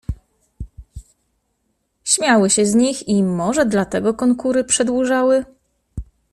"Śmiały 2.03 2.49
się 2.49 2.65
z 2.65 2.75
nich, 2.75 3.07
i 3.07 3.23
może 3.23 3.65
dlatego 3.65 4.13
konkury 4.13 4.63
przedłużały." 4.63 5.45